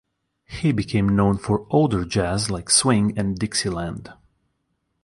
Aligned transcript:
He 0.45 0.71
became 0.71 1.15
known 1.15 1.37
for 1.37 1.67
"older 1.69 2.05
jazz" 2.05 2.49
like 2.49 2.71
swing 2.71 3.15
and 3.19 3.37
Dixieland. 3.37 4.11